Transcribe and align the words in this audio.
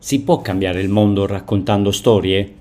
Si 0.00 0.22
può 0.22 0.40
cambiare 0.40 0.80
il 0.80 0.88
mondo 0.88 1.26
raccontando 1.26 1.90
storie? 1.90 2.54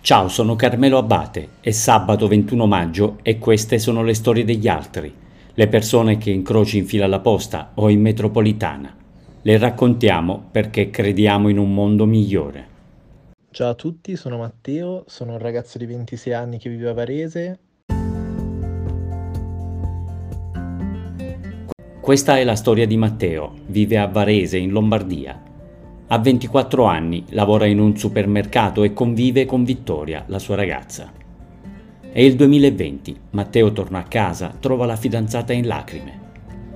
Ciao, 0.00 0.28
sono 0.28 0.54
Carmelo 0.54 0.98
Abate, 0.98 1.48
è 1.58 1.72
sabato 1.72 2.28
21 2.28 2.66
maggio 2.66 3.18
e 3.22 3.40
queste 3.40 3.80
sono 3.80 4.04
le 4.04 4.14
storie 4.14 4.44
degli 4.44 4.68
altri, 4.68 5.12
le 5.54 5.66
persone 5.66 6.18
che 6.18 6.30
incroci 6.30 6.78
in 6.78 6.86
fila 6.86 7.06
alla 7.06 7.18
posta 7.18 7.72
o 7.74 7.88
in 7.88 8.00
metropolitana. 8.00 8.94
Le 9.42 9.58
raccontiamo 9.58 10.46
perché 10.52 10.88
crediamo 10.88 11.48
in 11.48 11.58
un 11.58 11.74
mondo 11.74 12.06
migliore. 12.06 12.66
Ciao 13.50 13.70
a 13.70 13.74
tutti, 13.74 14.14
sono 14.14 14.38
Matteo, 14.38 15.02
sono 15.08 15.32
un 15.32 15.38
ragazzo 15.38 15.78
di 15.78 15.86
26 15.86 16.32
anni 16.32 16.58
che 16.58 16.70
vive 16.70 16.90
a 16.90 16.92
Varese. 16.92 17.58
Questa 22.00 22.38
è 22.38 22.44
la 22.44 22.54
storia 22.54 22.86
di 22.86 22.96
Matteo, 22.96 23.52
vive 23.66 23.98
a 23.98 24.06
Varese 24.06 24.58
in 24.58 24.70
Lombardia. 24.70 25.42
Ha 26.10 26.18
24 26.18 26.84
anni, 26.84 27.22
lavora 27.32 27.66
in 27.66 27.78
un 27.78 27.94
supermercato 27.94 28.82
e 28.82 28.94
convive 28.94 29.44
con 29.44 29.62
Vittoria, 29.62 30.24
la 30.28 30.38
sua 30.38 30.54
ragazza. 30.54 31.12
È 32.10 32.18
il 32.18 32.34
2020, 32.34 33.14
Matteo 33.32 33.72
torna 33.72 33.98
a 33.98 34.04
casa, 34.04 34.56
trova 34.58 34.86
la 34.86 34.96
fidanzata 34.96 35.52
in 35.52 35.66
lacrime. 35.66 36.20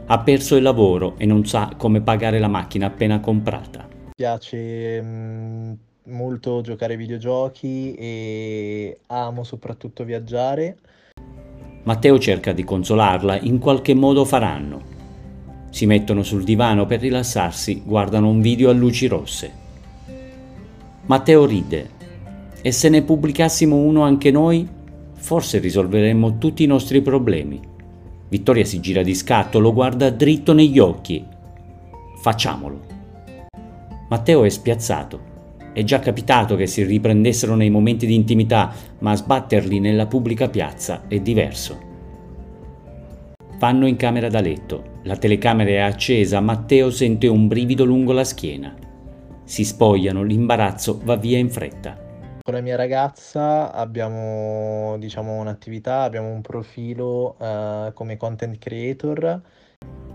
Ha 0.04 0.18
perso 0.18 0.56
il 0.56 0.62
lavoro 0.62 1.14
e 1.16 1.24
non 1.24 1.46
sa 1.46 1.72
come 1.78 2.02
pagare 2.02 2.38
la 2.38 2.48
macchina 2.48 2.88
appena 2.88 3.20
comprata. 3.20 3.88
Mi 3.88 4.12
piace 4.14 5.00
mm, 5.00 5.72
molto 6.08 6.60
giocare 6.60 6.92
ai 6.92 6.98
videogiochi 6.98 7.94
e 7.94 8.98
amo 9.06 9.44
soprattutto 9.44 10.04
viaggiare. 10.04 10.76
Matteo 11.84 12.18
cerca 12.18 12.52
di 12.52 12.64
consolarla, 12.64 13.40
in 13.40 13.58
qualche 13.58 13.94
modo 13.94 14.26
faranno. 14.26 14.91
Si 15.72 15.86
mettono 15.86 16.22
sul 16.22 16.44
divano 16.44 16.84
per 16.84 17.00
rilassarsi, 17.00 17.80
guardano 17.82 18.28
un 18.28 18.42
video 18.42 18.68
a 18.68 18.74
luci 18.74 19.06
rosse. 19.06 19.50
Matteo 21.06 21.46
ride. 21.46 21.88
E 22.60 22.70
se 22.72 22.90
ne 22.90 23.00
pubblicassimo 23.00 23.74
uno 23.74 24.02
anche 24.02 24.30
noi, 24.30 24.68
forse 25.14 25.60
risolveremmo 25.60 26.36
tutti 26.36 26.62
i 26.62 26.66
nostri 26.66 27.00
problemi. 27.00 27.58
Vittoria 28.28 28.66
si 28.66 28.80
gira 28.80 29.02
di 29.02 29.14
scatto, 29.14 29.60
lo 29.60 29.72
guarda 29.72 30.10
dritto 30.10 30.52
negli 30.52 30.78
occhi. 30.78 31.24
Facciamolo. 32.20 32.80
Matteo 34.10 34.44
è 34.44 34.50
spiazzato. 34.50 35.30
È 35.72 35.82
già 35.84 36.00
capitato 36.00 36.54
che 36.54 36.66
si 36.66 36.84
riprendessero 36.84 37.54
nei 37.54 37.70
momenti 37.70 38.04
di 38.04 38.14
intimità, 38.14 38.74
ma 38.98 39.16
sbatterli 39.16 39.80
nella 39.80 40.06
pubblica 40.06 40.50
piazza 40.50 41.04
è 41.08 41.18
diverso. 41.18 41.91
Vanno 43.62 43.86
in 43.86 43.94
camera 43.94 44.28
da 44.28 44.40
letto. 44.40 44.98
La 45.04 45.16
telecamera 45.16 45.70
è 45.70 45.76
accesa, 45.76 46.40
Matteo 46.40 46.90
sente 46.90 47.28
un 47.28 47.46
brivido 47.46 47.84
lungo 47.84 48.10
la 48.10 48.24
schiena. 48.24 48.74
Si 49.44 49.64
spogliano, 49.64 50.24
l'imbarazzo 50.24 51.00
va 51.04 51.14
via 51.14 51.38
in 51.38 51.48
fretta. 51.48 51.96
Con 52.42 52.54
la 52.54 52.60
mia 52.60 52.74
ragazza 52.74 53.72
abbiamo 53.72 54.96
diciamo, 54.98 55.38
un'attività, 55.38 56.02
abbiamo 56.02 56.32
un 56.32 56.40
profilo 56.40 57.36
uh, 57.38 57.92
come 57.92 58.16
content 58.16 58.58
creator. 58.58 59.40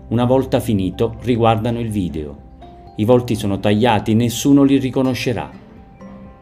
Una 0.08 0.26
volta 0.26 0.60
finito, 0.60 1.16
riguardano 1.22 1.80
il 1.80 1.88
video. 1.88 2.58
I 2.96 3.06
volti 3.06 3.34
sono 3.34 3.58
tagliati, 3.58 4.12
nessuno 4.12 4.62
li 4.62 4.76
riconoscerà. 4.76 5.50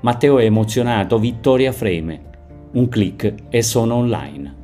Matteo 0.01 0.41
è 0.41 0.45
emozionato, 0.45 1.21
Vittoria 1.21 1.71
freme. 1.71 2.21
Un 2.73 2.89
clic 2.89 3.33
e 3.49 3.63
sono 3.63 3.95
online. 3.95 4.55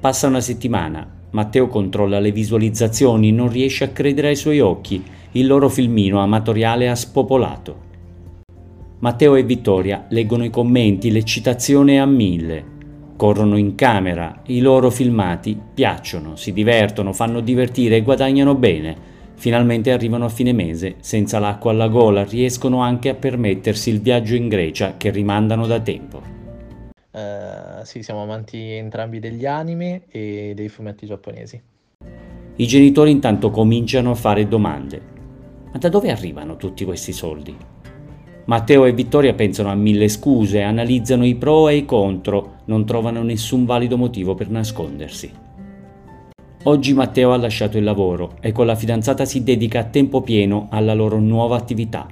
Passa 0.00 0.26
una 0.26 0.40
settimana, 0.40 1.15
Matteo 1.30 1.68
controlla 1.68 2.18
le 2.20 2.32
visualizzazioni, 2.32 3.32
non 3.32 3.50
riesce 3.50 3.84
a 3.84 3.88
credere 3.88 4.28
ai 4.28 4.36
suoi 4.36 4.60
occhi. 4.60 5.02
Il 5.32 5.46
loro 5.46 5.68
filmino 5.68 6.20
amatoriale 6.20 6.88
ha 6.88 6.94
spopolato. 6.94 7.84
Matteo 9.00 9.34
e 9.34 9.42
Vittoria 9.42 10.06
leggono 10.08 10.44
i 10.44 10.50
commenti, 10.50 11.10
l'eccitazione 11.10 11.94
è 11.94 11.96
a 11.96 12.06
mille. 12.06 12.74
Corrono 13.16 13.56
in 13.56 13.74
camera, 13.74 14.42
i 14.46 14.60
loro 14.60 14.90
filmati 14.90 15.58
piacciono, 15.74 16.36
si 16.36 16.52
divertono, 16.52 17.12
fanno 17.12 17.40
divertire 17.40 17.96
e 17.96 18.02
guadagnano 18.02 18.54
bene. 18.54 18.96
Finalmente 19.34 19.92
arrivano 19.92 20.24
a 20.24 20.30
fine 20.30 20.52
mese, 20.52 20.96
senza 21.00 21.38
l'acqua 21.38 21.72
alla 21.72 21.88
gola, 21.88 22.24
riescono 22.24 22.80
anche 22.80 23.10
a 23.10 23.14
permettersi 23.14 23.90
il 23.90 24.00
viaggio 24.00 24.34
in 24.34 24.48
Grecia 24.48 24.94
che 24.96 25.10
rimandano 25.10 25.66
da 25.66 25.80
tempo. 25.80 26.35
Uh, 27.16 27.82
sì, 27.84 28.02
siamo 28.02 28.24
amanti 28.24 28.72
entrambi 28.72 29.20
degli 29.20 29.46
anime 29.46 30.02
e 30.10 30.52
dei 30.54 30.68
fumetti 30.68 31.06
giapponesi. 31.06 31.58
I 32.56 32.66
genitori 32.66 33.10
intanto 33.10 33.48
cominciano 33.48 34.10
a 34.10 34.14
fare 34.14 34.46
domande. 34.46 35.00
Ma 35.72 35.78
da 35.78 35.88
dove 35.88 36.10
arrivano 36.10 36.56
tutti 36.56 36.84
questi 36.84 37.14
soldi? 37.14 37.56
Matteo 38.44 38.84
e 38.84 38.92
Vittoria 38.92 39.32
pensano 39.32 39.70
a 39.70 39.74
mille 39.74 40.08
scuse, 40.08 40.60
analizzano 40.60 41.24
i 41.24 41.36
pro 41.36 41.70
e 41.70 41.76
i 41.76 41.84
contro, 41.86 42.56
non 42.66 42.84
trovano 42.84 43.22
nessun 43.22 43.64
valido 43.64 43.96
motivo 43.96 44.34
per 44.34 44.50
nascondersi. 44.50 45.32
Oggi 46.64 46.92
Matteo 46.92 47.32
ha 47.32 47.38
lasciato 47.38 47.78
il 47.78 47.84
lavoro 47.84 48.36
e 48.42 48.52
con 48.52 48.66
la 48.66 48.74
fidanzata 48.74 49.24
si 49.24 49.42
dedica 49.42 49.80
a 49.80 49.84
tempo 49.84 50.20
pieno 50.20 50.66
alla 50.70 50.92
loro 50.92 51.18
nuova 51.18 51.56
attività. 51.56 52.06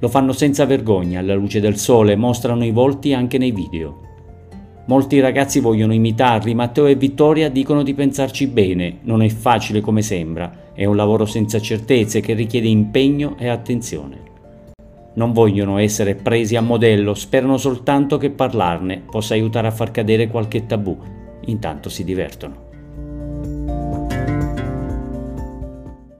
Lo 0.00 0.08
fanno 0.08 0.32
senza 0.32 0.64
vergogna, 0.64 1.20
alla 1.20 1.34
luce 1.36 1.60
del 1.60 1.76
sole, 1.76 2.16
mostrano 2.16 2.64
i 2.64 2.72
volti 2.72 3.14
anche 3.14 3.38
nei 3.38 3.52
video. 3.52 4.06
Molti 4.88 5.20
ragazzi 5.20 5.60
vogliono 5.60 5.92
imitarli, 5.92 6.54
Matteo 6.54 6.86
e 6.86 6.94
Vittoria 6.94 7.50
dicono 7.50 7.82
di 7.82 7.92
pensarci 7.92 8.46
bene, 8.46 9.00
non 9.02 9.20
è 9.20 9.28
facile 9.28 9.82
come 9.82 10.00
sembra, 10.00 10.72
è 10.72 10.86
un 10.86 10.96
lavoro 10.96 11.26
senza 11.26 11.60
certezze 11.60 12.20
che 12.20 12.32
richiede 12.32 12.68
impegno 12.68 13.36
e 13.38 13.48
attenzione. 13.48 14.16
Non 15.12 15.32
vogliono 15.32 15.76
essere 15.76 16.14
presi 16.14 16.56
a 16.56 16.62
modello, 16.62 17.12
sperano 17.12 17.58
soltanto 17.58 18.16
che 18.16 18.30
parlarne 18.30 19.02
possa 19.10 19.34
aiutare 19.34 19.66
a 19.66 19.72
far 19.72 19.90
cadere 19.90 20.28
qualche 20.28 20.64
tabù, 20.64 20.96
intanto 21.44 21.90
si 21.90 22.02
divertono. 22.02 22.67